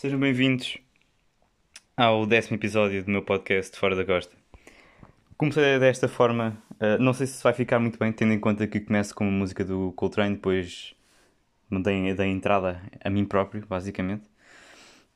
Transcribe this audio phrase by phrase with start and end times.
[0.00, 0.78] Sejam bem-vindos
[1.94, 4.34] ao décimo episódio do meu podcast Fora da Costa.
[5.36, 8.80] Comecei desta forma, uh, não sei se vai ficar muito bem, tendo em conta que
[8.80, 10.94] começo com a música do Coltrane, depois
[11.70, 14.26] dei, dei entrada a mim próprio, basicamente,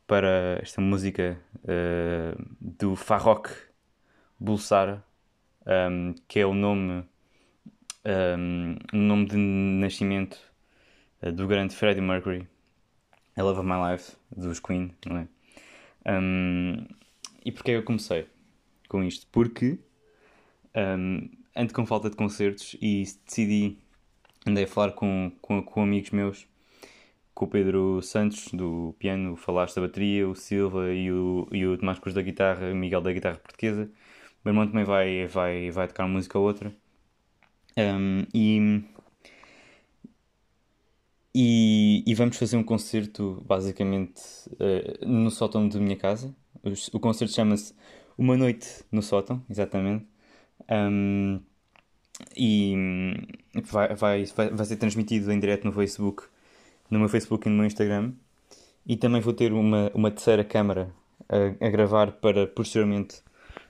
[0.06, 3.48] para esta música uh, do Farrokh
[4.38, 5.02] Bulsara,
[5.66, 7.06] um, que é o nome,
[8.04, 10.38] um, o nome de nascimento
[11.22, 12.46] uh, do grande Freddie Mercury
[13.36, 15.28] I Love of My Life, dos Queen, não é?
[16.06, 16.86] Um,
[17.44, 18.26] e porquê eu comecei
[18.88, 19.26] com isto?
[19.32, 19.78] Porque
[20.74, 23.78] um, ando com falta de concertos e decidi,
[24.46, 26.46] andei a falar com, com, com amigos meus,
[27.34, 31.76] com o Pedro Santos do piano, Falaste da bateria, o Silva e o, e o
[31.76, 33.84] Tomás Cruz da guitarra, o Miguel da guitarra portuguesa.
[33.84, 36.72] O meu irmão também vai, vai, vai tocar uma música ou outra.
[37.76, 38.84] Um, e
[41.34, 44.22] e, e, vamos fazer um concerto basicamente
[44.52, 46.34] uh, no sótão da minha casa.
[46.62, 47.74] O, o concerto chama-se
[48.16, 50.06] Uma Noite no Sótão, exatamente.
[50.70, 51.40] Um,
[52.36, 52.74] e
[53.64, 56.22] vai, vai, vai, vai ser transmitido em direto no Facebook,
[56.88, 58.12] no meu Facebook e no meu Instagram.
[58.86, 60.94] E também vou ter uma, uma terceira câmara
[61.28, 63.22] a, a gravar para posteriormente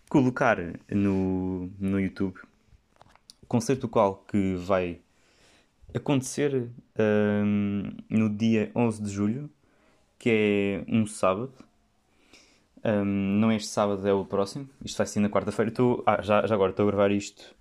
[0.09, 0.59] colocar
[0.91, 2.39] no, no YouTube.
[3.49, 5.01] Concerto qual que vai
[5.95, 6.69] acontecer
[6.99, 9.51] um, no dia 11 de julho,
[10.19, 11.53] que é um sábado.
[12.85, 14.69] Um, não este sábado, é o próximo.
[14.85, 15.73] Isto vai ser na quarta-feira.
[16.07, 17.55] Ah, já, já agora estou a gravar isto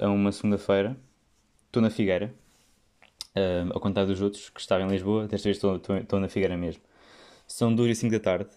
[0.00, 0.96] a uma segunda-feira.
[1.66, 2.34] Estou na Figueira,
[3.36, 5.26] um, ao contrário dos outros que estavam em Lisboa.
[5.28, 6.82] Desta vez estou na Figueira mesmo.
[7.46, 8.50] São 2 e 5 da tarde.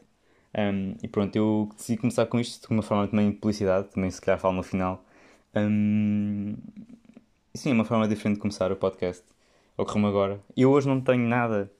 [0.58, 4.10] Um, e pronto, eu decidi começar com isto de uma forma também de publicidade, também
[4.10, 5.06] se calhar falo no final.
[5.56, 6.56] Um,
[7.54, 9.24] sim, é uma forma diferente de começar o podcast.
[9.78, 10.42] Ocorreu-me agora.
[10.56, 11.72] E eu hoje não tenho nada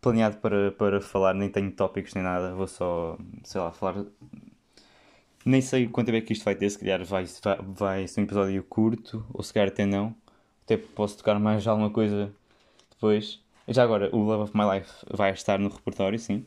[0.00, 2.54] planeado para, para falar, nem tenho tópicos nem nada.
[2.54, 4.04] Vou só, sei lá, falar.
[5.44, 6.68] Nem sei quanto tempo é que isto vai ter.
[6.70, 10.14] Se calhar vai, vai, vai ser um episódio curto, ou se calhar até não.
[10.64, 12.32] Até posso tocar mais alguma coisa
[12.90, 13.42] depois.
[13.68, 16.46] Já agora, o Love of My Life vai estar no repertório, sim.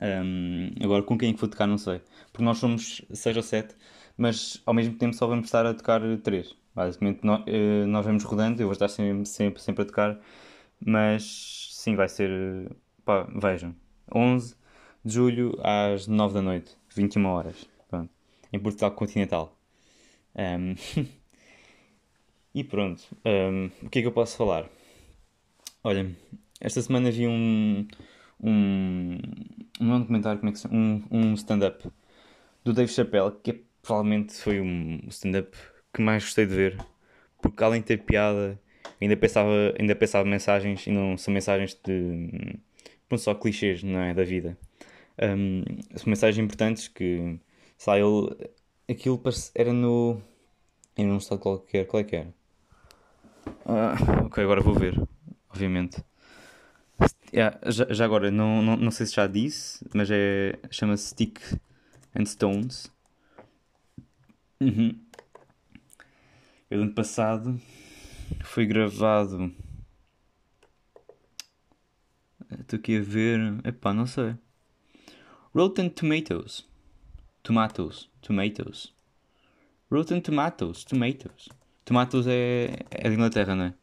[0.00, 2.00] Um, agora, com quem é que vou tocar, não sei.
[2.32, 3.74] Porque nós somos 6 ou 7,
[4.16, 6.54] mas ao mesmo tempo só vamos estar a tocar 3.
[6.78, 10.20] Basicamente, nós, eh, nós vamos rodando, eu vou estar sempre, sempre, sempre a tocar,
[10.78, 12.70] mas sim, vai ser.
[13.04, 13.74] Pá, vejam,
[14.14, 14.54] 11
[15.04, 18.08] de julho às 9 da noite, 21 horas, pronto,
[18.52, 19.58] em Portugal Continental.
[20.36, 20.76] Um,
[22.54, 24.64] e pronto, um, o que é que eu posso falar?
[25.82, 26.08] Olha,
[26.60, 27.88] esta semana vi um.
[28.40, 29.18] Um.
[29.80, 30.78] Um documentário, como é que se chama?
[30.78, 31.90] Um, um stand-up
[32.64, 35.56] do Dave Chappelle, que é, provavelmente foi um stand-up
[35.92, 36.78] que mais gostei de ver.
[37.40, 38.60] Porque além de ter piada,
[39.00, 42.58] ainda pensava, ainda pensava mensagens e não são mensagens de.
[43.10, 44.14] não só clichês, não é?
[44.14, 44.58] Da vida.
[45.20, 45.64] Um,
[45.96, 47.38] são mensagens importantes que.
[47.86, 48.50] Lá, ele.
[48.88, 49.22] Aquilo
[49.54, 50.20] era no.
[50.96, 51.86] Era num estado qualquer.
[51.86, 52.34] Qual é que era?
[53.64, 55.00] Ah, ok, agora vou ver.
[55.50, 56.02] Obviamente.
[57.32, 60.58] Yeah, já, já, agora, não, não, não sei se já disse, mas é.
[60.70, 61.40] chama-se Stick
[62.18, 62.90] and Stones.
[64.60, 64.98] Uhum.
[66.70, 67.58] O ano passado
[68.44, 69.54] foi gravado.
[72.60, 73.40] Estou aqui a ver.
[73.64, 74.34] Epá, não sei.
[75.54, 76.66] Rotten Tomatoes.
[77.42, 78.10] Tomatoes.
[78.20, 78.92] Tomatoes.
[79.90, 80.84] Rotten Tomatoes.
[80.84, 81.48] Tomatoes.
[81.86, 83.74] Tomatoes é, é de Inglaterra, não é?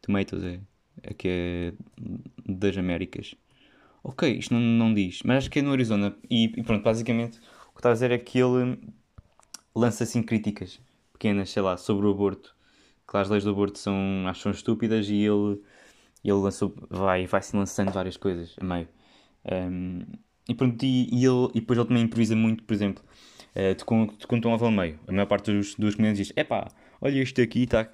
[0.00, 0.60] Tomatoes é.
[1.02, 1.72] É que é
[2.46, 3.34] das Américas.
[4.02, 5.22] Ok, isto não, não diz.
[5.22, 6.16] Mas acho que é no Arizona.
[6.30, 7.38] E, e pronto, basicamente
[7.68, 8.78] o que está a dizer é que ele
[9.74, 10.80] lança assim críticas
[11.22, 12.52] pequenas, sei lá, sobre o aborto.
[13.08, 13.94] Que as leis do aborto são,
[14.26, 15.60] acho são estúpidas e ele,
[16.24, 18.88] ele lançou, vai, vai se lançando várias coisas a meio.
[19.50, 20.02] Um,
[20.48, 23.04] e, pronto, e, e, ele, e depois ele também improvisa muito, por exemplo,
[23.54, 24.98] uh, tu, tu contam um a meio.
[25.06, 26.68] A maior parte dos, dos comediantes diz: epá,
[27.00, 27.88] olha isto aqui, está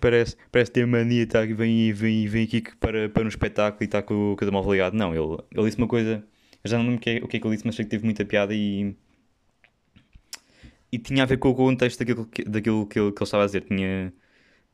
[0.00, 4.02] parece, parece ter mania, tá, vem, vem, vem aqui para, para um espetáculo e está
[4.02, 4.94] com, com o telemóvel ligado.
[4.94, 6.24] Não, ele, ele disse uma coisa,
[6.64, 7.84] eu já não lembro o que, é, o que é que ele disse, mas sei
[7.84, 8.96] que teve muita piada e.
[10.92, 13.42] E tinha a ver com o contexto daquilo, que- daquilo que, ele, que ele estava
[13.44, 13.62] a dizer.
[13.64, 14.12] Tinha.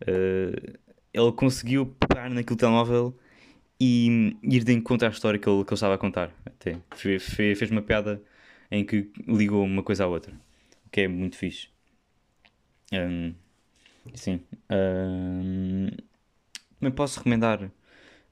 [0.07, 0.79] eh,
[1.15, 3.17] ele conseguiu pegar naquele telemóvel
[3.81, 6.33] e ir de encontro à história que ele, que ele estava a contar.
[6.47, 6.79] Até.
[6.97, 8.23] Fe- fe- fez uma piada
[8.71, 10.35] em que ligou uma coisa à outra.
[10.87, 11.69] O que é muito fixe.
[12.93, 13.35] Hum,
[14.15, 14.41] sim.
[14.71, 15.89] Hum,
[16.81, 17.71] também posso recomendar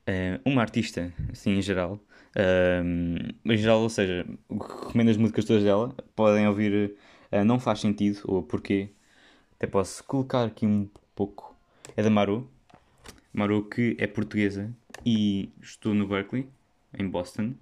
[0.07, 2.01] eh, uma artista, assim, em geral.
[2.37, 3.17] Hum,
[3.47, 5.95] em geral, ou seja, recomendo as músicas todas dela.
[6.17, 6.97] Podem ouvir
[7.31, 8.91] eh, Não Faz Sentido, ou Porquê.
[9.55, 11.57] Até posso colocar aqui um pouco.
[11.97, 12.51] É da Maru.
[13.33, 14.75] Maru que é portuguesa
[15.05, 16.49] e estou no Berkeley,
[16.99, 17.55] em Boston,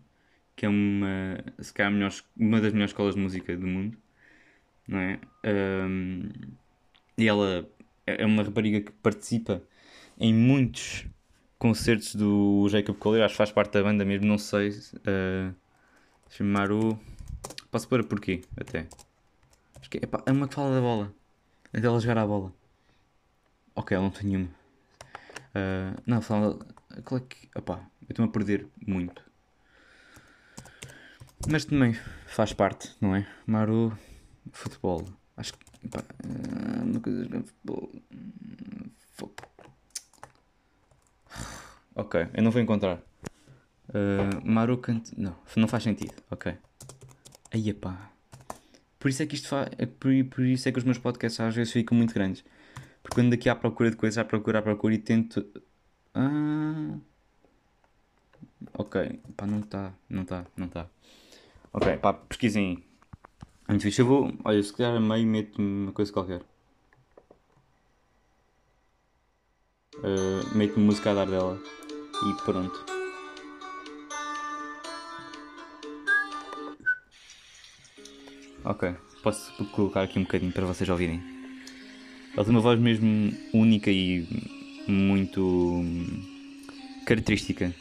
[0.57, 3.97] que é uma, se calhar, melhor uma das melhores escolas de música do mundo,
[4.87, 5.21] não é?
[5.45, 6.31] Hum,
[7.17, 7.69] e ela
[8.07, 9.63] é é uma rapariga que participa
[10.19, 11.05] em muitos
[11.59, 14.71] concertos do Jacob Collier, acho que faz parte da banda mesmo, não sei.
[14.71, 15.55] Uh,
[16.43, 16.99] Maru.
[17.71, 18.87] Posso pôr a porquê, até.
[19.81, 21.15] Acho que é, epá, é uma que fala da bola.
[21.73, 22.53] É dela jogar a bola.
[23.75, 24.49] Ok, ela não tem nenhuma.
[25.55, 26.59] Ah, não, fala.
[27.05, 27.49] Qual é que.
[27.57, 29.23] Opá, eu estou-me a perder muito.
[31.49, 31.95] Mas também
[32.27, 33.27] faz parte, não é?
[33.47, 33.97] Maru,
[34.53, 35.05] futebol.
[35.37, 35.87] Acho que.
[35.87, 37.93] Epá, ah, uma coisa de futebol.
[41.95, 43.01] Ok, eu não vou encontrar.
[43.93, 45.13] Ah, Maru canta.
[45.17, 46.15] Não, não faz sentido.
[46.31, 46.57] Ok.
[47.53, 48.11] Aí, epá.
[48.99, 49.69] Por isso é que isto faz.
[50.01, 52.45] Por, por isso é que os meus podcasts às vezes ficam muito grandes.
[53.03, 55.47] Porque quando daqui à procura de coisas, à procura, à procura e tento.
[56.15, 56.99] Ah.
[58.75, 59.21] Ok.
[59.37, 59.93] Pá, não está.
[60.09, 60.47] Não está.
[60.57, 60.87] Não está.
[61.73, 62.85] Ok, pá, pesquisem aí.
[63.69, 64.01] Muito fixe.
[64.01, 64.33] Eu vou.
[64.45, 66.43] Olha, se calhar a meio meto-me uma coisa qualquer.
[69.97, 71.61] Uh, meto-me música a dar dela.
[72.27, 72.98] E pronto.
[78.65, 78.95] Ok.
[79.23, 81.23] Posso colocar aqui um bocadinho para vocês ouvirem.
[82.35, 84.27] Ela tem uma voz mesmo única e
[84.87, 86.23] muito hum,
[87.07, 87.75] característica.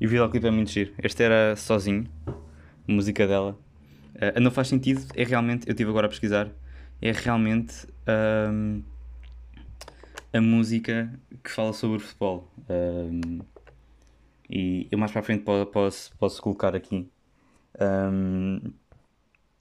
[0.00, 0.94] E o videoclipe é muito giro.
[1.02, 2.06] Este era sozinho,
[2.88, 3.58] música dela.
[4.14, 6.50] Uh, não faz sentido, é realmente, eu estive agora a pesquisar,
[7.02, 7.86] é realmente
[8.50, 8.82] hum,
[10.32, 11.12] a música
[11.44, 12.50] que fala sobre o futebol.
[12.68, 13.40] Hum,
[14.48, 17.08] e eu mais para a frente po- posso, posso colocar aqui
[17.80, 18.72] hum,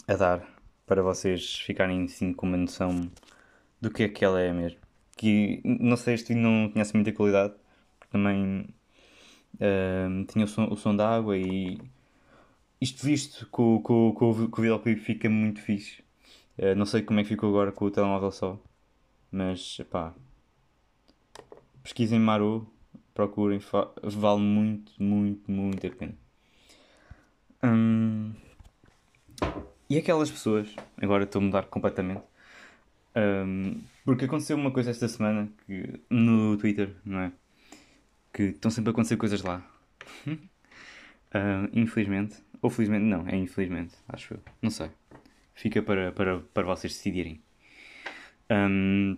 [0.07, 0.47] a dar
[0.85, 3.11] para vocês ficarem assim com uma noção
[3.81, 4.79] do que é que ela é mesmo.
[5.17, 7.53] Que não sei, este não assim muita qualidade,
[8.09, 8.67] também
[9.59, 11.79] hum, tinha o som, som da água e
[12.81, 16.03] isto visto com, com, com, com o videoclipe fica muito fixe.
[16.57, 18.59] Eh, não sei como é que ficou agora com o telemóvel só,
[19.31, 20.13] mas pá,
[21.83, 22.67] pesquisem Maru,
[23.13, 23.59] procurem,
[24.03, 26.15] vale muito, muito, muito a pena.
[29.89, 32.21] E aquelas pessoas, agora estou a mudar completamente,
[34.05, 37.31] porque aconteceu uma coisa esta semana que, no Twitter, não é?
[38.33, 39.65] Que estão sempre a acontecer coisas lá.
[41.31, 44.89] Ah, infelizmente, ou felizmente, não, é infelizmente, acho eu, não sei.
[45.53, 47.39] Fica para, para, para vocês decidirem.
[48.49, 49.15] Ahm,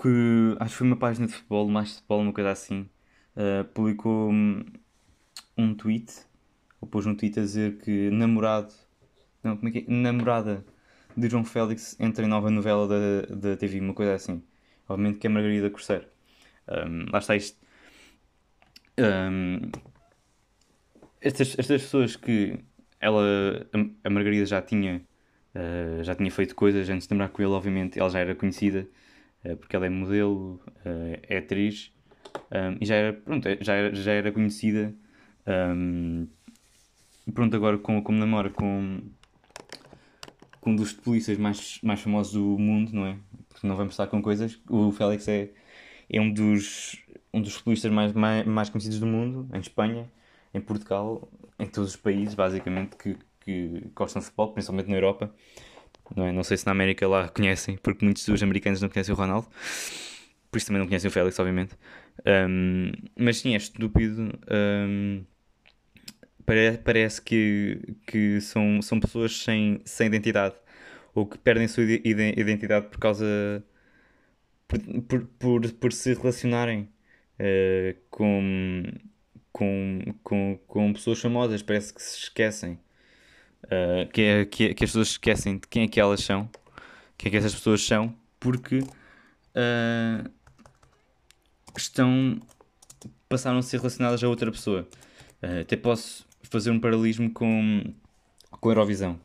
[0.00, 2.88] que acho que foi uma página de futebol, mais de futebol, uma coisa assim,
[3.36, 4.64] ah, publicou hum,
[5.56, 6.12] um tweet,
[6.80, 8.72] ou pôs um tweet a dizer que namorado,
[9.42, 9.84] não, como é que é?
[9.92, 10.64] Namorada
[11.16, 14.42] de João Félix entra em nova novela da, da TV, uma coisa assim.
[14.88, 16.06] Obviamente que é Margarida Corseiro.
[16.68, 17.58] Ahm, lá está isto.
[18.98, 19.70] Ahm,
[21.20, 22.58] estas, estas pessoas que
[23.00, 23.22] ela,
[24.04, 25.02] a, Margarida já tinha,
[25.54, 28.88] ah, já tinha feito coisas antes de namorar com ele, obviamente, ela já era conhecida,
[29.44, 31.92] ah, porque ela é modelo, ah, é atriz,
[32.50, 34.94] ah, e já era, pronto, já era, já era conhecida.
[37.26, 39.00] e pronto, agora como, como namora com,
[40.60, 43.16] com um dos polícias mais, mais famosos do mundo, não é?
[43.48, 44.60] Porque não vamos estar com coisas.
[44.68, 45.50] O Félix é,
[46.10, 46.96] é um dos,
[47.32, 50.10] um dos futebolistas mais, mais, mais conhecidos do mundo, em Espanha,
[50.54, 55.34] em Portugal, em todos os países, basicamente, que, que gostam de futebol, principalmente na Europa.
[56.16, 56.32] Não, é?
[56.32, 59.46] não sei se na América lá conhecem, porque muitos dos americanos não conhecem o Ronaldo.
[60.50, 61.74] Por isso também não conhecem o Félix, obviamente.
[62.26, 64.32] Um, mas sim, é estúpido.
[64.50, 65.24] Um,
[66.46, 70.54] pare, parece que, que são, são pessoas sem, sem identidade.
[71.14, 73.62] Ou que perdem sua identidade por causa.
[74.66, 74.80] por,
[75.38, 76.88] por, por se relacionarem
[77.40, 78.82] uh, com,
[79.52, 81.62] com, com, com pessoas famosas.
[81.62, 82.78] Parece que se esquecem.
[83.64, 86.48] Uh, que, é, que, que as pessoas esquecem de quem é que elas são,
[87.16, 90.30] quem é que essas pessoas são, porque uh,
[91.76, 92.40] estão
[93.28, 94.88] passaram a ser relacionadas a outra pessoa.
[95.42, 97.82] Uh, até posso fazer um paralelismo com,
[98.50, 99.20] com a Eurovisão.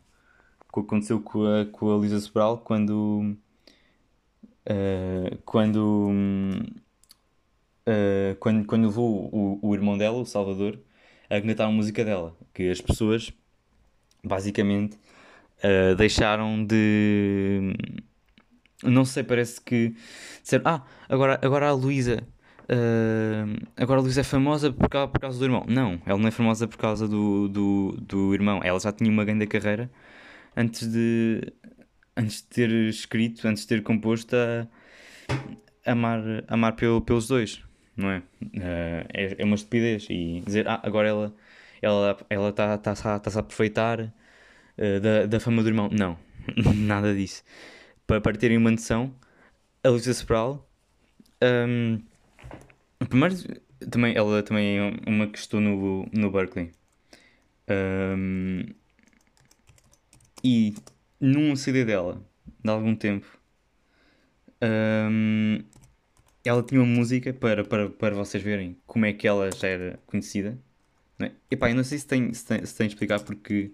[0.67, 3.37] O que aconteceu com a, com a Lisa Sobral quando
[5.43, 6.09] quando
[8.39, 10.79] quando, quando levou o, o irmão dela, o Salvador,
[11.29, 13.33] a cantar a música dela, que as pessoas
[14.23, 14.97] basicamente
[15.63, 17.73] uh, deixaram de.
[18.83, 19.95] Não sei, parece que.
[20.41, 22.23] Disseram, ah, agora, agora a Luísa.
[22.63, 25.65] Uh, agora a Luísa é famosa por causa, por causa do irmão.
[25.67, 28.61] Não, ela não é famosa por causa do, do, do irmão.
[28.63, 29.91] Ela já tinha uma grande carreira
[30.55, 31.41] antes de,
[32.15, 34.67] antes de ter escrito, antes de ter composto a
[35.85, 37.63] amar, amar pelo, pelos dois,
[37.95, 38.19] não é?
[38.41, 39.35] Uh, é?
[39.39, 39.43] é?
[39.45, 40.07] uma estupidez.
[40.09, 41.35] E dizer, ah, agora ela
[41.81, 45.89] ela ela está tá, tá, tá, a aproveitar uh, da, da fama do irmão.
[45.91, 46.17] Não,
[46.75, 47.43] nada disso.
[48.07, 49.13] Para, para terem uma noção,
[49.83, 50.67] a Luísa Sobral,
[51.43, 52.01] um,
[53.09, 53.35] primeiro,
[53.89, 56.71] também, ela também é uma que estou no, no Berkeley.
[57.69, 58.63] Um,
[60.43, 60.75] e
[61.19, 62.21] num CD dela,
[62.63, 63.27] de algum tempo,
[64.61, 65.59] um,
[66.43, 69.99] ela tinha uma música para, para, para vocês verem como é que ela já era
[70.05, 70.57] conhecida.
[71.17, 71.31] Não é?
[71.49, 73.71] Epá, eu não sei se tem, se, tem, se tem explicar porque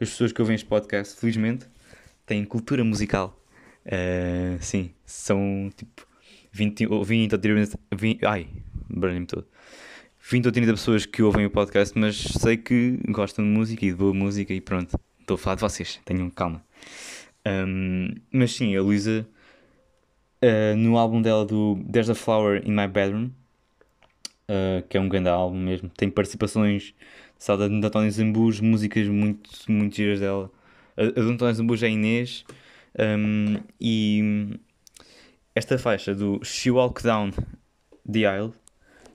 [0.00, 1.66] as pessoas que ouvem este podcast, felizmente,
[2.26, 3.38] têm cultura musical.
[3.86, 6.06] Uh, sim, são tipo
[6.52, 7.78] 20 ou 20 ou 30.
[7.94, 8.48] 20, ai,
[8.88, 9.46] baralhei-me todo.
[10.30, 13.90] 20 ou 30 pessoas que ouvem o podcast, mas sei que gostam de música e
[13.90, 14.98] de boa música e pronto.
[15.20, 16.64] Estou a falar de vocês, tenham calma.
[17.46, 19.26] Um, mas sim, a Luísa,
[20.42, 23.30] uh, no álbum dela do There's a Flower in My Bedroom,
[24.48, 25.88] uh, que é um grande álbum mesmo.
[25.90, 26.94] Tem participações
[27.38, 30.50] sabe, da António Zambus, músicas muito, muito giras dela.
[30.96, 32.44] A, a do António é Inês.
[32.98, 34.58] Um, e
[35.54, 37.30] esta faixa do She Walk Down
[38.10, 38.52] the Aisle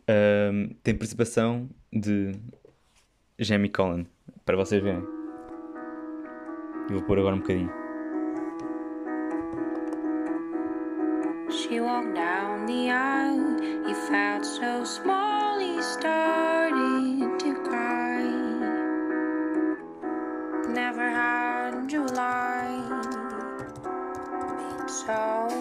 [0.09, 2.31] um, tem participação de
[3.39, 4.07] Jamie Collin,
[4.45, 5.03] para vocês verem.
[6.89, 7.86] Eu vou pôr agora um bocadinho.
[12.67, 18.23] The aisle, he felt so small, he started to cry.
[20.67, 22.67] Never had July
[24.57, 25.57] been so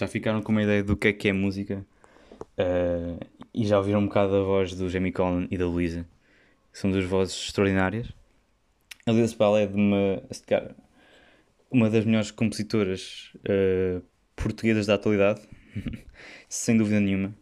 [0.00, 1.84] já ficaram com uma ideia do que é que é música
[2.58, 6.06] uh, e já ouviram um bocado a voz do Jamie Collin e da Luísa,
[6.72, 8.08] que são duas vozes extraordinárias.
[9.06, 10.22] A Luísa Sebal é de uma,
[11.70, 14.02] uma das melhores compositoras uh,
[14.34, 15.42] portuguesas da atualidade,
[16.48, 17.34] sem dúvida nenhuma.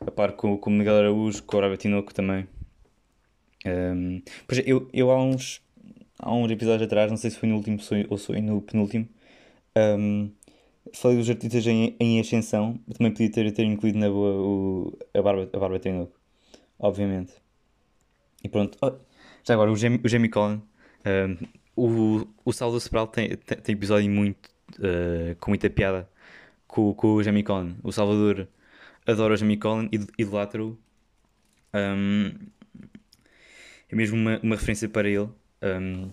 [0.00, 2.46] A par com, com Miguel Araújo, com Horácio Tinoco também.
[3.66, 5.60] Um, pois é, eu, eu há uns
[6.16, 7.78] há uns episódios atrás, não sei se foi no último
[8.08, 9.08] ou foi no penúltimo,
[9.76, 10.30] um,
[10.94, 15.22] falei dos artistas em, em ascensão, também podia ter, ter incluído na boa o, a
[15.22, 16.12] Barba, a Barba Tinoco,
[16.78, 17.32] obviamente.
[18.42, 18.92] E pronto, oh,
[19.44, 20.62] já agora o Jamie, Collin,
[21.06, 26.08] um, o, o Saldo Sobral tem, tem, tem episódio muito, uh, com muita piada
[26.66, 27.76] com, com o Jamie Collin.
[27.82, 28.46] O Salvador
[29.06, 30.78] adora o Jamie Collin e idolatra-o.
[31.74, 32.32] Um,
[33.88, 35.28] é mesmo uma, uma referência para ele.
[35.62, 36.10] Um,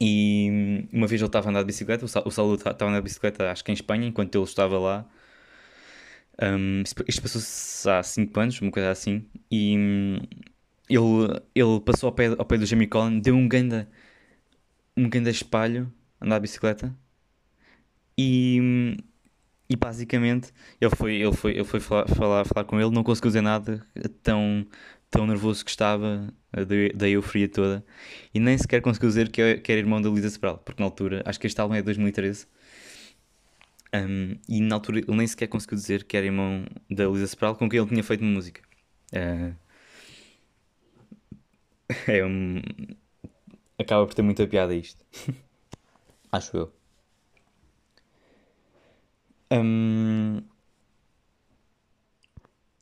[0.00, 2.92] e uma vez ele estava a andar de bicicleta, o Sal- o Salvador estava a
[2.92, 5.06] andar de bicicleta, acho que em Espanha, enquanto ele estava lá.
[6.40, 9.24] Um, isto passou-se há 5 anos, uma coisa assim.
[9.50, 10.18] E hum,
[10.88, 13.88] ele, ele passou ao pé, ao pé do Jamie Collin, deu um ganda,
[14.96, 15.90] um ganda espalho,
[16.20, 16.94] andar de bicicleta,
[18.16, 18.96] e,
[19.68, 23.30] e basicamente ele foi, ele foi, ele foi falar, falar, falar com ele, não conseguiu
[23.30, 23.86] dizer nada,
[24.22, 24.66] tão,
[25.10, 27.84] tão nervoso que estava, eh, da, euforia toda,
[28.34, 31.22] e nem sequer conseguiu dizer que, é- era irmão da Lisa Sebral, porque na altura,
[31.26, 32.46] acho que este álbum é de 2013,
[33.94, 37.56] um, e na altura ele nem sequer conseguiu dizer que era irmão da Lisa Sebral
[37.56, 38.60] com quem ele tinha feito música.
[39.12, 39.52] Eh,
[42.08, 42.60] é um.
[43.78, 45.04] Acaba por ter muita piada isto.
[46.32, 46.72] Acho eu.
[49.50, 50.42] Hum,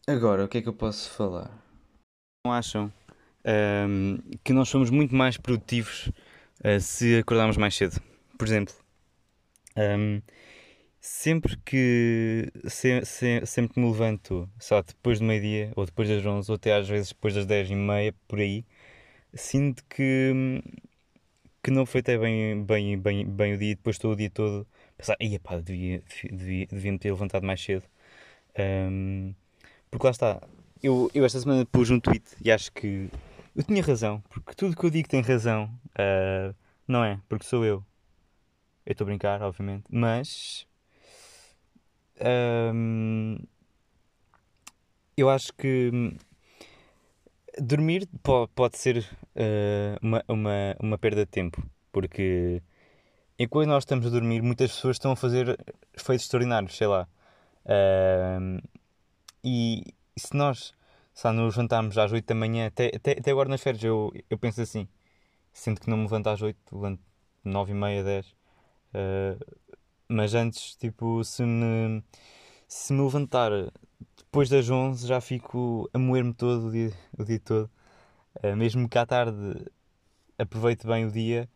[0.09, 1.51] Agora, o que é que eu posso falar?
[2.47, 2.93] Não acham
[3.47, 6.09] hum, que nós somos muito mais produtivos
[6.65, 8.01] uh, se acordarmos mais cedo?
[8.39, 8.75] Por exemplo,
[9.77, 10.21] hum,
[11.01, 16.25] sempre que se- se- sempre que me levanto, só depois do meio-dia, ou depois das
[16.27, 18.65] 11, ou até às vezes depois das 10 e meia, por aí,
[19.35, 20.63] sinto que,
[21.63, 24.97] que não até bem, bem, bem, bem o dia, depois estou o dia todo a
[24.97, 27.85] pensar, ia pá, devia, devia, devia me ter levantado mais cedo.
[28.59, 29.35] Hum,
[29.91, 30.43] porque lá está,
[30.83, 33.09] eu, eu esta semana pus um tweet e acho que
[33.57, 36.55] eu tinha razão, porque tudo que eu digo tem razão, ah,
[36.87, 37.21] não é?
[37.29, 37.85] Porque sou eu.
[38.87, 40.67] Eu estou a brincar, obviamente, mas
[42.21, 43.39] hum,
[45.17, 45.91] eu acho que
[47.59, 49.05] dormir po- pode ser
[49.37, 52.63] ah, uma, uma, uma perda de tempo, porque
[53.39, 55.59] enquanto nós estamos a dormir, muitas pessoas estão a fazer
[55.97, 57.09] feitos extraordinários, sei lá.
[57.67, 58.59] Ahm,
[59.45, 59.85] e
[60.19, 60.75] se nós
[61.17, 64.39] se nos levantarmos às 8 da manhã, até, até, até agora nas férias, eu, eu
[64.39, 64.87] penso assim:
[65.53, 67.03] sinto que não me levanto às 8, levanto
[67.45, 68.35] 9 e meia, 10.
[68.95, 69.39] Ah,
[70.09, 72.03] mas antes, tipo, se me,
[72.69, 73.51] se me levantar
[74.17, 77.71] depois das 11, já fico a moer-me todo o dia, o dia todo.
[78.43, 79.67] Ah, mesmo que à tarde
[80.39, 81.49] aproveite bem o dia,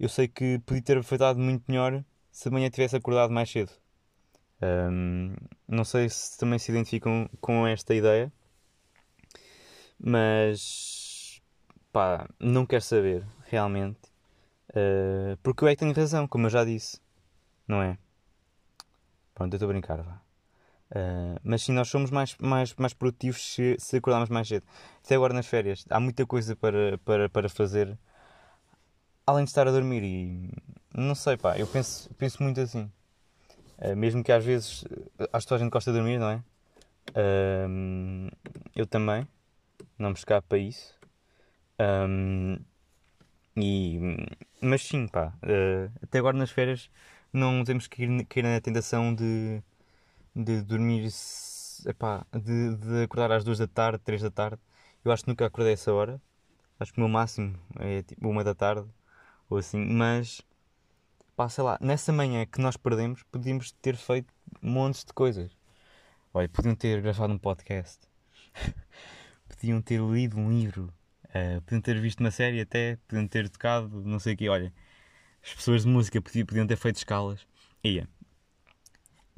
[0.00, 3.72] eu sei que podia ter aproveitado muito melhor se amanhã tivesse acordado mais cedo.
[4.62, 5.34] Ahm,
[5.68, 8.32] não sei se também se identificam com esta ideia,
[10.02, 11.40] mas
[11.92, 14.00] pá, não quero saber realmente,
[14.74, 17.00] Ah, porque eu é que tenho razão, como eu já disse,
[17.68, 17.98] não é?
[19.34, 20.20] Pronto, eu estou a brincar, vá.
[20.94, 24.64] Ah, mas sim, nós somos mais, mais, mais produtivos se, se acordarmos mais cedo.
[25.04, 27.98] Até agora nas férias, há muita coisa para, para, para fazer
[29.26, 30.50] além de estar a dormir e
[30.94, 32.90] não sei, pá, eu penso, penso muito assim.
[33.78, 36.42] Uh, mesmo que às vezes uh, acho que a gente gosta de dormir, não é?
[38.74, 39.26] Eu também,
[40.02, 40.94] não me escapo a isso.
[41.80, 42.58] Um,
[43.56, 43.98] e,
[44.60, 46.90] mas sim, pá, uh, até agora nas férias
[47.32, 49.62] não temos que ir, cair na tentação de,
[50.34, 51.08] de dormir,
[51.86, 54.58] epá, de, de acordar às duas da tarde, três da tarde.
[55.04, 56.20] Eu acho que nunca acordei a essa hora.
[56.80, 58.88] Acho que o meu máximo é tipo uma da tarde
[59.48, 60.42] ou assim, mas
[61.36, 65.50] pá, sei lá, nessa manhã que nós perdemos, podíamos ter feito montes de coisas.
[66.34, 68.00] Olha, podiam ter gravado um podcast,
[69.62, 70.92] podiam ter lido um livro,
[71.32, 74.48] eh, podiam ter visto uma série até, podiam ter tocado, não sei o quê.
[74.48, 74.72] Olha,
[75.40, 77.46] as pessoas de música podiam, podiam ter feito escalas.
[77.84, 78.08] Ia.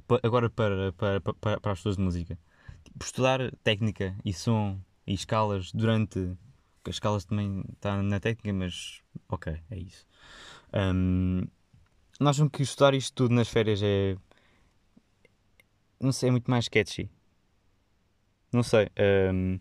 [0.07, 2.39] Pa- Agora para, para, para, para as pessoas de música.
[2.85, 6.19] Tipo, estudar técnica e som e escalas durante.
[6.87, 10.07] As escalas também está na técnica, mas ok, é isso.
[10.73, 11.47] Ahm,
[12.21, 14.17] nós que estudar isto tudo nas férias é.
[16.01, 17.11] Não sei, é muito mais sketchy.
[18.53, 18.89] Não sei.
[18.97, 19.59] ahm,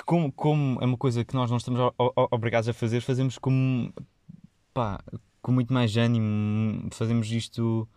[0.00, 1.80] que como, como é uma coisa que nós não estamos
[2.30, 3.92] obrigados a fazer, fazemos como.
[4.74, 5.00] pá,
[5.42, 6.88] com muito mais ânimo.
[6.92, 7.88] Fazemos isto.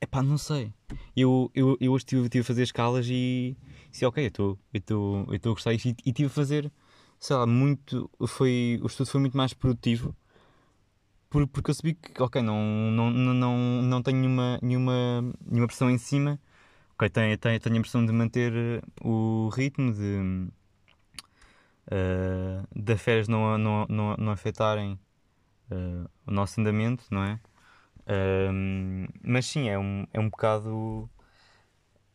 [0.00, 0.72] Epá, não sei.
[1.16, 3.56] Eu, eu, eu hoje estive, estive a fazer escalas e.
[3.90, 5.86] Disse, ok, eu estou eu eu a gostar disto.
[5.88, 6.72] E, e estive a fazer,
[7.18, 8.10] sei lá, muito.
[8.26, 10.14] Foi, o estudo foi muito mais produtivo
[11.30, 12.60] por- porque eu sabia que, ok, não,
[12.92, 16.40] não, não, não, tenho nenhuma, nenhuma, nenhuma pressão em cima.
[16.94, 18.52] Ok, tenho, tenho, tenho a pressão de manter
[19.02, 20.48] o ritmo, de,
[21.90, 24.98] eh, de férias não, não, não, não afetarem
[25.70, 27.40] eh, o nosso andamento, não é?
[28.06, 31.10] Ahm, mas sim, é um, é um bocado.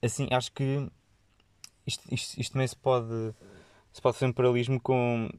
[0.02, 0.90] Assim, acho que
[1.86, 3.34] isto, isto, isto também se pode,
[3.92, 5.30] se pode fazer um paralelismo com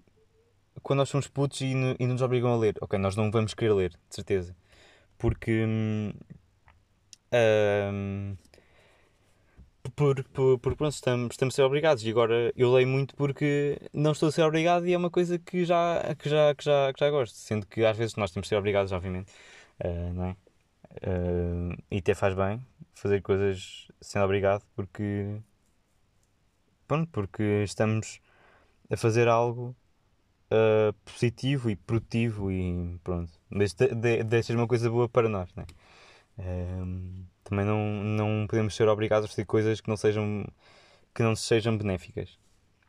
[0.82, 2.76] quando nós somos putos e, no- e nos obrigam a ler.
[2.80, 4.56] Ok, nós não vamos querer ler, de certeza.
[5.18, 5.64] Porque.
[5.66, 6.12] hum,
[7.32, 8.36] ahm,
[10.00, 12.02] por, por, por pronto, estamos, estamos a ser obrigados.
[12.02, 15.38] E agora eu leio muito porque não estou a ser obrigado e é uma coisa
[15.38, 17.34] que já, que já, que já, que já gosto.
[17.36, 19.30] Sendo que às vezes nós temos de ser obrigados, obviamente.
[19.84, 20.36] ah, não é?
[21.02, 25.38] Ah, e até faz bem fazer coisas sendo obrigado porque.
[26.88, 28.20] Pronto, porque estamos
[28.90, 29.76] a fazer algo
[30.50, 33.32] uh, positivo e produtivo e pronto.
[33.50, 35.66] Deixa de, de ser uma coisa boa para nós, né?
[36.38, 40.46] Um, também não, não podemos ser obrigados a fazer coisas que não sejam
[41.12, 42.38] que não sejam benéficas.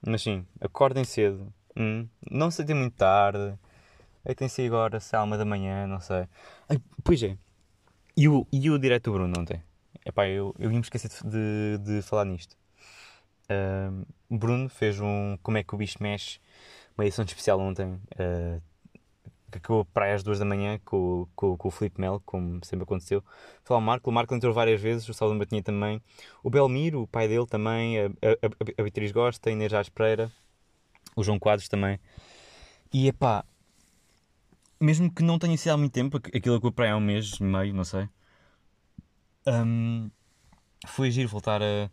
[0.05, 3.57] Mas sim, acordem cedo, hum, não se deem muito tarde,
[4.23, 6.27] deitem-se agora, se uma da manhã, não sei.
[6.69, 7.35] Ai, pois é,
[8.15, 9.61] e o, e o direto do Bruno ontem?
[10.05, 12.55] Epá, eu, eu ia me esquecer de, de falar nisto.
[13.49, 16.39] Uh, Bruno fez um Como é que o bicho mexe,
[16.95, 18.61] uma edição especial ontem, uh,
[19.51, 22.83] que acabou para às duas da manhã com, com, com o Felipe Melo, como sempre
[22.83, 23.23] aconteceu.
[23.63, 26.01] Foi o Marco, o Marco entrou várias vezes, o Salvador Batinha também,
[26.43, 30.31] o Belmiro, o pai dele também, a, a, a Beatriz Gosta, a Inês Jás Pereira,
[31.15, 31.99] o João Quadros também.
[32.93, 33.45] E epá,
[34.79, 37.37] mesmo que não tenha sido há muito tempo, aquilo que eu para há um mês
[37.39, 38.07] e meio, não sei,
[39.47, 40.09] um,
[40.87, 41.89] foi giro voltar a,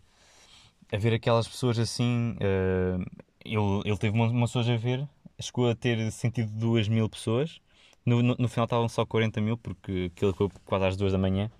[0.92, 2.36] a ver aquelas pessoas assim.
[2.36, 3.04] Uh,
[3.44, 5.08] ele, ele teve uma, uma a ver,
[5.40, 7.60] chegou a ter sentido 2 mil pessoas.
[8.04, 11.18] No, no, no, final estavam só 40 mil, porque aquilo foi quase às 2 da
[11.18, 11.50] manhã.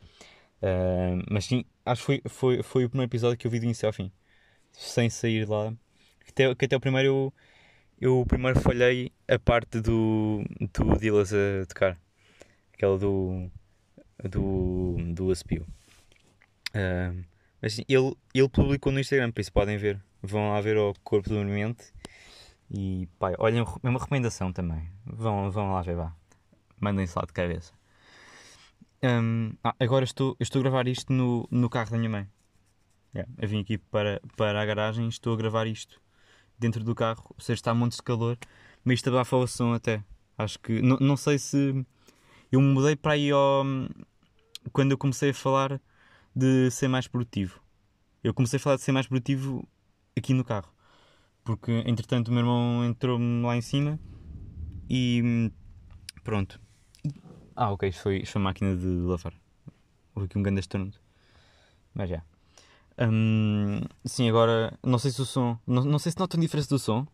[0.62, 3.64] Uh, mas sim, acho que foi, foi, foi o primeiro episódio que eu vi do
[3.64, 4.10] início ao fim,
[4.72, 5.72] sem sair lá.
[6.28, 7.34] Até, que até o primeiro eu,
[8.00, 11.98] eu primeiro falhei a parte do, do Dillas a tocar,
[12.72, 13.50] aquela do,
[14.24, 15.66] do, do Aspio.
[16.74, 17.24] Uh,
[17.60, 20.00] mas sim, ele, ele publicou no Instagram, por isso podem ver.
[20.22, 21.92] Vão lá ver o Corpo Dormente.
[22.70, 24.90] E pai, olhem, é uma recomendação também.
[25.07, 26.14] Vão, vão lá ver, vá.
[26.81, 27.72] Mandem-se lá de cabeça.
[29.02, 32.28] Um, ah, agora estou, estou a gravar isto no, no carro da minha mãe.
[33.14, 36.00] Yeah, eu vim aqui para, para a garagem e estou a gravar isto
[36.59, 37.24] dentro do carro.
[37.31, 38.37] Ou seja, está a montes de calor,
[38.85, 40.04] mas isto abafa o som até.
[40.37, 40.83] Acho que.
[40.83, 41.87] Não, não sei se.
[42.52, 43.64] Eu mudei para aí ao.
[44.72, 45.81] Quando eu comecei a falar
[46.35, 47.61] de ser mais produtivo.
[48.22, 49.66] Eu comecei a falar de ser mais produtivo
[50.16, 50.72] aqui no carro.
[51.48, 53.98] Porque entretanto o meu irmão entrou-me lá em cima
[54.87, 55.50] e
[56.22, 56.61] pronto.
[57.56, 59.32] Ah, ok, isto foi, isto foi máquina de lavar.
[60.14, 60.92] Houve aqui um grande estorno.
[61.94, 62.22] Mas já.
[63.00, 65.58] Hum, sim, agora não sei se o som.
[65.66, 67.06] Não, não sei se notam diferença do som.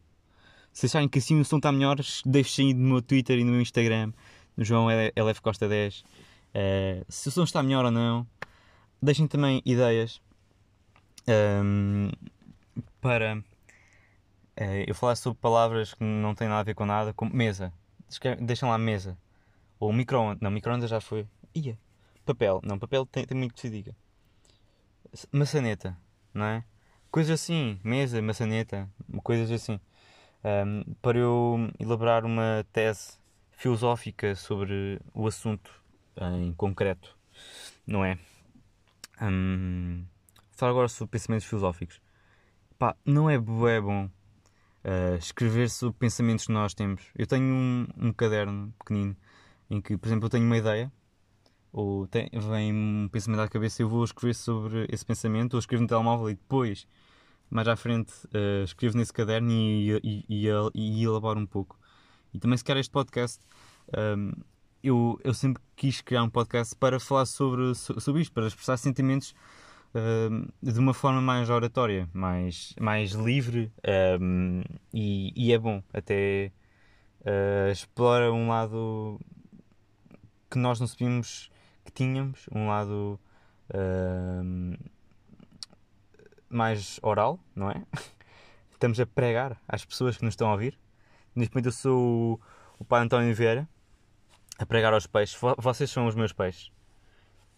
[0.72, 3.60] Se acharem que assim o som está melhor, deixem no meu Twitter e no meu
[3.60, 4.12] Instagram,
[4.56, 6.00] no João LF Costa 10.
[6.00, 6.04] Uh,
[6.54, 8.26] eh, se o som está melhor ou não.
[9.00, 10.20] Deixem também ideias
[11.28, 12.10] um,
[13.00, 13.44] para
[14.86, 17.72] eu falar sobre palavras que não têm nada a ver com nada, como mesa.
[18.40, 19.18] Deixem lá mesa.
[19.80, 20.40] Ou micro-ondas.
[20.40, 21.26] Não, micro-ondas já foi.
[21.54, 21.78] Ia.
[22.24, 22.60] Papel.
[22.62, 23.94] Não, papel tem, tem muito que se diga.
[25.32, 25.96] Maçaneta,
[26.32, 26.64] não é?
[27.10, 27.80] Coisas assim.
[27.82, 28.88] Mesa, maçaneta.
[29.22, 29.80] Coisas assim.
[30.44, 33.18] Um, para eu elaborar uma tese
[33.52, 35.82] filosófica sobre o assunto
[36.16, 37.16] em concreto,
[37.86, 38.18] não é?
[39.22, 40.04] Hum,
[40.50, 42.00] falar agora sobre pensamentos filosóficos.
[42.78, 43.38] Pá, não é, é
[43.80, 44.10] bom
[44.84, 47.02] uh, escrever sobre pensamentos que nós temos.
[47.16, 49.16] Eu tenho um, um, caderno pequenino
[49.70, 50.92] em que, por exemplo, eu tenho uma ideia
[51.72, 55.58] ou tem, vem um pensamento à cabeça e eu vou escrever sobre esse pensamento ou
[55.58, 56.86] escrevo no telemóvel e depois,
[57.50, 61.78] mais à frente, uh, escrevo nesse caderno e, e, e, e, elaboro um pouco.
[62.32, 63.40] E também se quer este podcast,
[64.16, 64.32] um,
[64.82, 69.34] eu, eu sempre quis criar um podcast para falar sobre, sobre isto, para expressar sentimentos
[70.60, 73.72] de uma forma mais oratória, mais, mais livre
[74.20, 75.82] um, e, e, é bom.
[75.92, 76.50] Até
[77.20, 79.20] uh, explora um lado
[80.50, 81.50] que nós não sabíamos
[81.84, 83.20] que tínhamos, um lado
[83.70, 84.90] uh,
[86.48, 87.82] mais oral, não é?
[88.72, 90.78] Estamos a pregar às pessoas que nos estão a ouvir.
[91.36, 92.40] Neste momento eu sou o,
[92.80, 93.68] o Pai António Vieira
[94.58, 95.38] a pregar aos peixes.
[95.58, 96.72] Vocês são os meus peixes.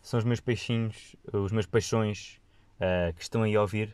[0.07, 2.40] São os meus peixinhos, os meus peixões
[2.77, 3.92] uh, que estão aí a ouvir.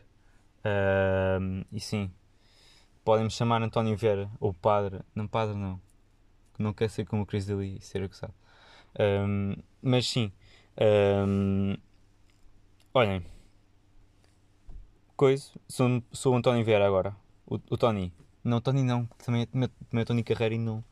[0.59, 2.11] Uh, e sim,
[3.03, 4.99] podem me chamar António Vieira ou Padre.
[5.15, 5.81] Não, Padre não.
[6.59, 8.31] Não quer ser como o Chris Daly e ser acusado.
[9.27, 10.31] Um, mas sim.
[11.27, 11.75] Um,
[12.93, 13.25] olhem.
[15.17, 15.51] Coisa.
[15.67, 17.15] Sou, sou o António Vieira agora.
[17.43, 18.13] O, o Tony.
[18.43, 19.07] Não, Tony não.
[19.17, 20.83] Também, também é Tony Carreira e não,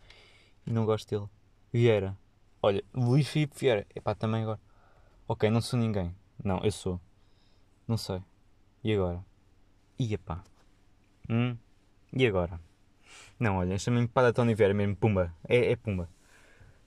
[0.65, 1.29] e não gosto dele.
[1.71, 2.17] Vieira.
[2.59, 3.85] Olha, Luís Filipe Vieira.
[3.95, 4.59] Epá, também agora.
[5.31, 6.13] Ok, não sou ninguém.
[6.43, 6.99] Não, eu sou.
[7.87, 8.21] Não sei.
[8.83, 9.23] E agora?
[9.97, 10.43] E epá.
[11.29, 11.55] Hum?
[12.11, 12.59] E agora?
[13.39, 14.93] Não, olha, chamem-me para Tony Vieira mesmo.
[14.93, 15.33] Pumba.
[15.47, 16.09] É, é Pumba.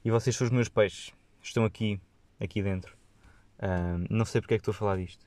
[0.04, 1.14] E vocês são os meus peixes.
[1.40, 1.98] Estão aqui,
[2.38, 2.94] aqui dentro.
[3.60, 5.24] Uh, não sei porque é que estou a falar disto.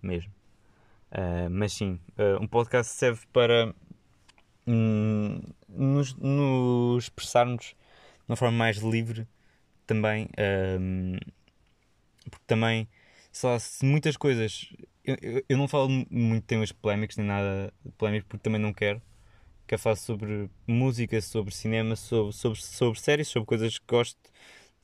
[0.00, 0.32] Mesmo.
[1.10, 3.74] Uh, mas sim, uh, um podcast serve para
[4.68, 7.74] um, nos, nos expressarmos
[8.28, 9.26] uma forma mais livre
[9.84, 10.28] também.
[12.30, 12.88] Porque também,
[13.32, 14.68] sei lá, se muitas coisas.
[15.04, 19.02] Eu, eu, eu, não falo muito temas polémicos nem nada polémico porque também não quero.
[19.66, 24.18] quero falar sobre música, sobre cinema, sobre, sobre, sobre séries, sobre coisas que gosto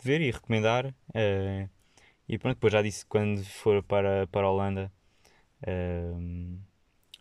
[0.00, 0.94] de ver e recomendar.
[1.14, 1.68] eh,
[2.28, 4.92] e pronto, depois já disse quando for para, para a Holanda
[5.66, 6.58] ehm,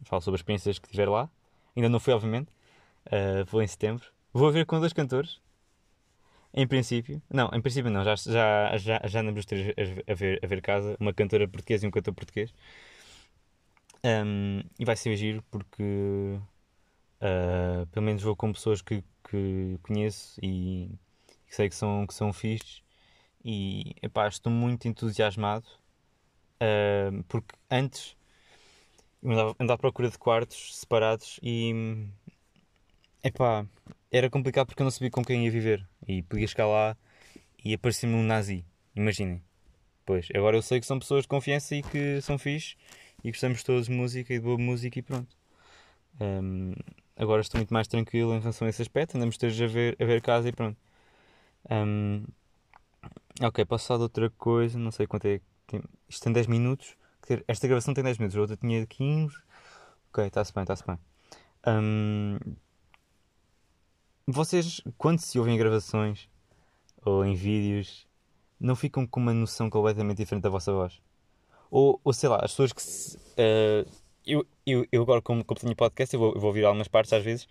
[0.05, 1.29] falo sobre as experiências que tiver lá.
[1.75, 2.51] Ainda não fui, obviamente.
[3.11, 4.05] Eh, vou em setembro.
[4.33, 5.41] Vou ver com dois cantores.
[6.57, 7.21] Em princípio.
[7.31, 8.03] Não, em princípio não.
[8.03, 9.73] Já, já, já, já andamos os três
[10.07, 10.97] a, ver, a ver casa.
[10.99, 12.51] Uma cantora portuguesa e um cantor português.
[14.03, 15.83] Ehm, e vai ser giro porque
[17.21, 20.89] ah, pelo menos vou com pessoas que, que conheço e
[21.47, 22.83] que sei que são, que são fixes.
[23.45, 25.67] E epá, estou muito entusiasmado
[26.61, 28.15] ah, porque antes
[29.23, 31.73] andava, andava à procura de quartos separados e
[33.23, 33.65] epá,
[34.17, 36.97] era complicado porque eu não sabia com quem ia viver e podia chegar lá
[37.63, 39.41] e aparecer-me um nazi, imaginem.
[40.05, 42.75] Pois, agora eu sei que são pessoas de confiança e que são fixes
[43.23, 45.35] e gostamos todos de música e de boa música e pronto.
[46.19, 46.73] Ahm,
[47.15, 50.05] agora estou muito mais tranquilo em relação a esse aspecto, andamos todos a ver, a
[50.05, 50.77] ver casa e pronto.
[51.69, 52.23] Ahm,
[53.41, 55.41] ok, posso falar de outra coisa, não sei quanto é.
[56.07, 56.95] Isto tem 10 minutos.
[57.47, 59.35] Esta gravação tem 10 minutos, a outra tinha 15.
[60.09, 60.97] Ok, está-se bem, está-se bem.
[61.65, 62.37] Ahm,
[64.27, 66.29] vocês, quando se ouvem em gravações
[67.03, 68.05] ou em vídeos,
[68.59, 71.01] não ficam com uma noção completamente diferente da vossa voz?
[71.71, 73.85] Ou, ou sei lá, as pessoas que se, eh,
[74.25, 77.13] eu, eu, eu agora, como, como tenho podcast, eu vou, eu vou ouvir algumas partes
[77.13, 77.47] às vezes,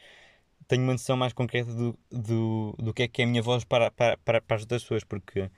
[0.68, 3.64] tenho uma noção mais concreta do, do, do que é que é a minha voz
[3.64, 5.50] para, para, para, para as outras pessoas, porque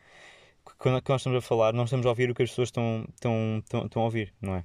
[0.79, 3.59] quando, nós estamos a falar, nós estamos a ouvir o que as pessoas estão, estão,
[3.59, 4.65] estão, estão a ouvir, não é?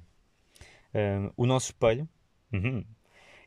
[0.94, 2.08] Um, o nosso espelho
[2.52, 2.84] uhum,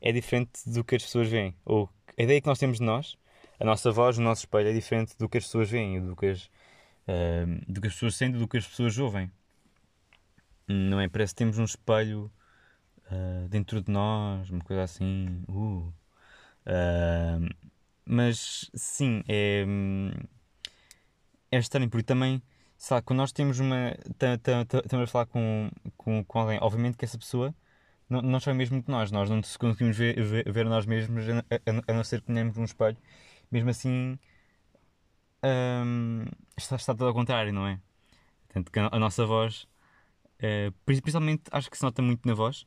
[0.02, 1.56] é diferente do que as pessoas veem.
[1.66, 3.18] Ou a ideia que nós temos de nós,
[3.60, 6.28] a nossa voz, o nosso espelho é diferente do que as pessoas veem, do que
[6.28, 6.50] as,
[7.08, 9.32] um, do que as pessoas sentem, do que as pessoas ouvem.
[10.68, 11.08] Não é?
[11.08, 12.32] Parece que temos um espelho
[13.12, 15.44] uh, dentro de nós, uma coisa assim.
[15.48, 15.94] Uh.
[16.66, 17.56] Uh,
[18.06, 19.66] mas sim, é,
[21.52, 22.42] é estranho porque também,
[22.90, 23.96] lá, quando nós temos uma.
[24.84, 27.54] Estamos a falar com, com, com alguém, obviamente que essa pessoa
[28.10, 31.40] não, não sabe mesmo que nós, nós não conseguimos ver, ver, ver nós mesmos a,
[31.40, 32.98] a, a não ser que tenhamos um espelho.
[33.52, 34.18] Mesmo assim,
[35.44, 36.26] hum,
[36.58, 37.80] está, está tudo ao contrário, não é?
[38.48, 39.68] Portanto, que a, a nossa voz,
[40.86, 42.66] pri- principalmente acho que se nota muito na voz.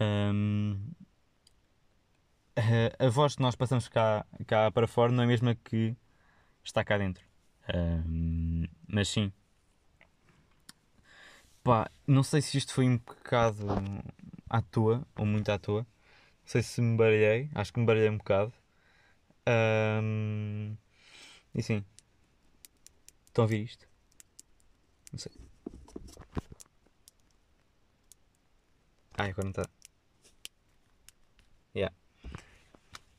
[0.00, 0.78] hum,
[2.56, 5.96] a, a voz que nós passamos cá, cá para fora não é a mesma que
[6.64, 7.24] está cá dentro.
[7.74, 9.32] Hum, mas sim.
[11.62, 13.66] Pá, não sei se isto foi um bocado
[14.50, 15.82] à toa, ou muito à toa.
[15.82, 15.86] Não
[16.46, 18.52] sei se me baralhei, acho que me baralhei um bocado.
[19.48, 20.76] Hum,
[21.54, 21.84] e sim.
[23.26, 23.86] Estão a ouvir isto?
[25.12, 25.32] Não sei.
[29.18, 29.68] Ai, agora não está.
[31.74, 31.94] Yeah.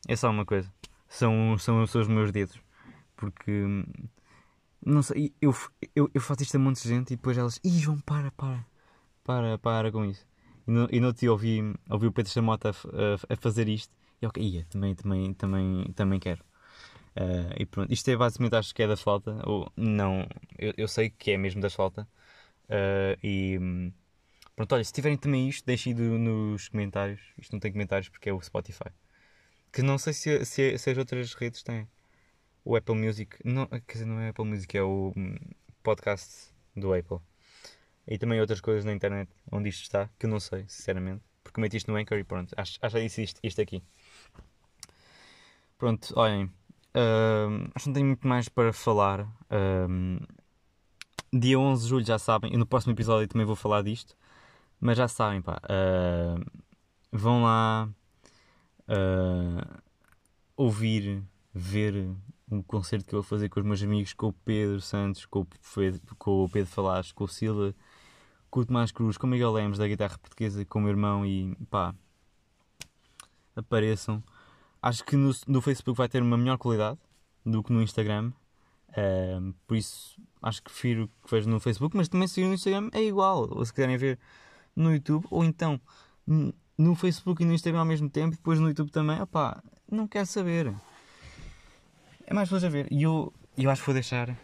[0.07, 0.71] É só uma coisa.
[1.07, 2.59] São, são, são os meus dedos.
[3.15, 3.51] Porque.
[4.83, 5.55] Não sei, eu,
[5.95, 7.59] eu, eu faço isto a monte de gente e depois elas.
[7.63, 8.65] Ih, João, para, para.
[9.23, 10.25] Para, para com isso.
[10.67, 13.93] E e outro dia ouvi, ouvi o Pedro Chamota a, a, a fazer isto.
[14.21, 16.43] E ok, ia, também, também, também, também quero.
[17.15, 19.41] Ah, e pronto, isto é basicamente, acho que é da flauta.
[19.47, 22.07] Ou não, eu, eu sei que é mesmo da flauta.
[22.69, 23.59] Ah, e
[24.55, 27.21] pronto, olha, se tiverem também isto, deixem nos comentários.
[27.37, 28.91] Isto não tem comentários porque é o Spotify.
[29.71, 31.87] Que não sei se, se, se as outras redes têm.
[32.65, 33.37] O Apple Music.
[33.45, 35.35] Não, quer dizer, não é Apple Music, é o hum,
[35.83, 37.19] podcast do Apple.
[38.11, 41.23] E também outras coisas na internet onde isto está, que eu não sei, sinceramente.
[41.41, 42.53] Porque meti isto no Anchor e pronto.
[42.57, 43.81] Acho, acho que disse isto, isto aqui.
[45.77, 46.51] Pronto, olhem.
[47.73, 49.25] acho que não tenho muito mais para falar.
[51.31, 52.53] Dia 11 de julho, já sabem.
[52.53, 54.13] E no próximo episódio também vou falar disto.
[54.77, 55.61] Mas já sabem, pá.
[55.69, 56.43] hum,
[57.13, 57.87] vão lá
[58.89, 59.57] hum,
[60.57, 62.13] ouvir, ver
[62.51, 65.39] um concerto que eu vou fazer com os meus amigos, com o Pedro Santos, com
[65.41, 67.73] o Pedro, com o Pedro Falas, com o Silva,
[68.51, 71.25] com o Tomás Cruz, com o Miguel Lemos da guitarra portuguesa, com o meu irmão
[71.25, 71.95] e pá,
[73.55, 74.23] apareçam.
[74.81, 76.99] Acho que no, no Facebook vai ter uma melhor qualidade
[77.45, 78.31] do que no Instagram.
[78.95, 82.89] Ahm, por isso acho que prefiro que vejo no Facebook, mas também se no Instagram
[82.93, 83.47] é igual.
[83.49, 84.19] Ou se quiserem ver
[84.75, 85.79] no YouTube, ou então
[86.77, 90.25] no Facebook e no Instagram ao mesmo tempo, depois no YouTube também, opá, não quero
[90.25, 90.73] saber.
[92.25, 92.87] É mais fácil a ver.
[92.91, 94.35] E eu, eu acho que vou deixar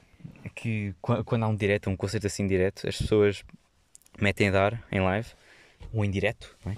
[0.56, 3.43] que qua- quando há um direto, um concerto assim direto, as pessoas
[4.19, 5.30] metem a dar em live
[5.93, 6.75] ou em direto, é?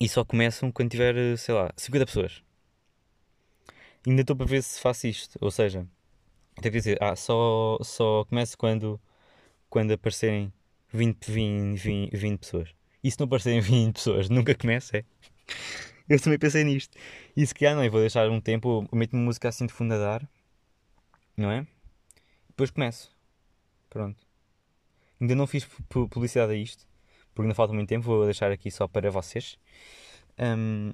[0.00, 2.42] E só começam quando tiver, sei lá, 50 pessoas.
[4.06, 5.38] Ainda estou para ver se faço isto.
[5.40, 5.86] Ou seja,
[6.60, 9.00] tenho que dizer, ah, só, só começo quando,
[9.70, 10.52] quando aparecerem
[10.92, 12.74] 20, 20, 20, 20 pessoas.
[13.02, 15.04] E se não aparecerem 20 pessoas, nunca começo, é?
[16.08, 16.96] eu também pensei nisto.
[17.36, 19.94] E se calhar não, eu vou deixar um tempo, eu meto-me música assim de fundo
[19.94, 20.28] a dar,
[21.36, 21.66] não é?
[22.48, 23.14] Depois começo.
[23.88, 24.25] Pronto.
[25.20, 26.86] Ainda não fiz pu- publicidade a isto,
[27.34, 29.58] porque ainda falta muito tempo, vou deixar aqui só para vocês.
[30.38, 30.92] Hum,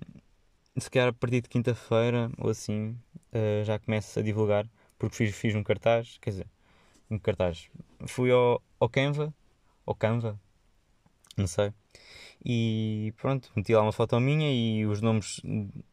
[0.79, 2.97] se calhar a partir de quinta-feira ou assim
[3.33, 4.67] eh, já começo a divulgar,
[4.99, 6.47] porque fiz, fiz um cartaz, quer dizer,
[7.11, 7.69] um cartaz.
[8.07, 9.35] Fui ao, ao Canva,
[9.87, 10.41] ao Canva,
[11.37, 11.73] não sei,
[12.45, 15.41] e pronto, meti lá uma foto minha e os nomes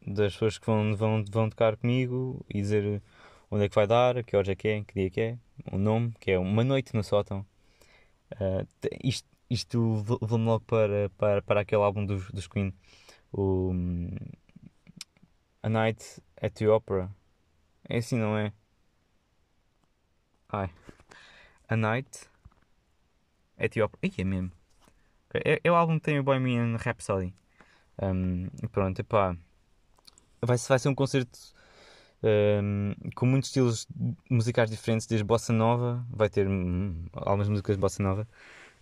[0.06, 3.02] das pessoas que vão, vão, vão tocar comigo e dizer
[3.50, 5.38] onde é que vai dar, que horas é que é, que dia que é,
[5.72, 7.46] o nome, que é uma noite no sótão.
[8.32, 8.66] Uh,
[9.02, 12.72] isto isto levou- levou-me logo para, para, para aquele álbum dos, dos Queen,
[13.32, 14.10] o hum,
[15.62, 17.10] A Night at the Opera.
[17.88, 18.52] É assim, não é?
[20.48, 20.70] Ai.
[21.68, 22.28] A Night
[23.58, 23.98] at the Opera.
[24.02, 24.52] Ih, é mesmo.
[25.34, 27.34] É, é o álbum que tem o Bohemian Rhapsody.
[28.02, 29.36] Um, pronto, epá.
[30.42, 31.38] Vai, vai ser um concerto
[32.22, 33.86] um, com muitos estilos
[34.28, 38.28] musicais diferentes, desde bossa nova, vai ter hum, algumas músicas de bossa nova,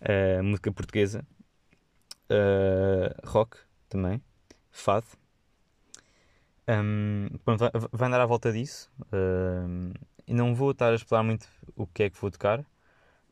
[0.02, 1.24] uh, música portuguesa,
[2.30, 3.56] uh, rock
[3.88, 4.22] também,
[4.70, 5.06] fado.
[6.68, 8.90] Um, vai, vai andar à volta disso.
[10.26, 12.62] E não vou estar a explorar muito o que é que vou tocar.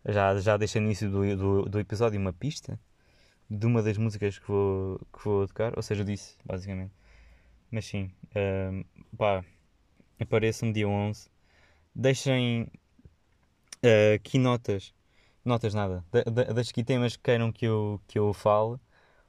[0.09, 2.81] Já, já deixei no início do, do, do episódio uma pista
[3.51, 6.93] de uma das músicas que vou, que vou tocar, ou seja, disse, basicamente.
[7.71, 8.85] Mas sim, um,
[9.17, 9.45] pá,
[10.21, 11.29] apareçam dia 11.
[11.95, 12.71] Deixem
[13.85, 14.95] uh, aqui notas,
[15.45, 18.79] notas nada, de, de, deixem aqui temas que queiram que eu, que eu fale.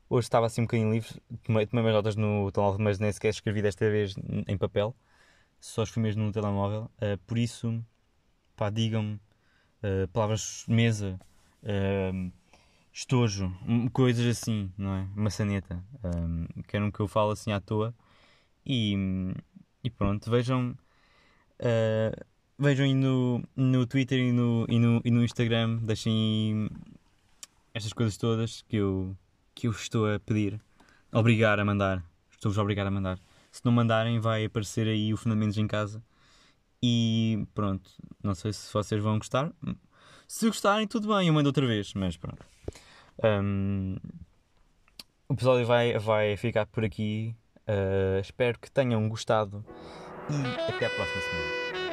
[0.10, 3.30] Hoje estava assim um bocadinho livre, tomei, tomei umas notas no telemóvel, mas nem sequer
[3.30, 4.15] escrevi desta vez
[4.47, 4.95] em papel,
[5.60, 6.89] só escrevi mesmo no telemóvel.
[6.97, 7.84] Uh, por isso,
[8.56, 9.19] pá, digam-me
[9.84, 11.19] uh, palavras mesa,
[11.63, 12.32] uh,
[12.93, 15.08] estojo, um, coisas assim, não é?
[15.15, 15.84] Maçaneta.
[16.04, 17.93] Um, queiram que eu fale assim à toa.
[18.65, 18.95] E,
[19.88, 20.78] e pronto, vejam.
[21.60, 22.26] Uh,
[22.60, 26.69] vejam aí no, no Twitter e no, e, no, e no Instagram, deixem
[27.73, 29.15] estas coisas todas que eu,
[29.56, 30.60] que eu estou a pedir,
[31.12, 32.04] a obrigar a mandar.
[32.32, 33.19] Estou-vos a obrigar a mandar.
[33.52, 36.04] Se não mandarem, vai aparecer aí o Fundamentos em casa.
[36.84, 37.89] E pronto,
[38.21, 39.52] não sei se vocês vão gostar.
[40.28, 42.45] Se gostarem, tudo bem, eu mando outra vez, mas pronto.
[43.23, 43.95] Um,
[45.28, 47.36] o episódio vai, vai ficar por aqui.
[47.68, 49.64] Uh, espero que tenham gostado
[50.30, 51.87] e até a próxima semana.